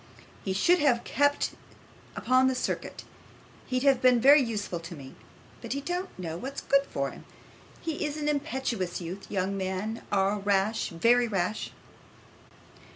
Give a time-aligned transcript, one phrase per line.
[0.43, 1.51] He should have kept
[2.15, 3.03] upon this circuit;
[3.67, 5.13] he'd have been very useful to me.
[5.61, 7.23] But he don't know what's good for him.
[7.81, 9.29] He is an impetuous youth.
[9.29, 11.69] Young men are rash, very rash.